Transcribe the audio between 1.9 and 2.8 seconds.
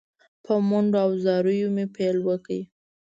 پیل وکړ.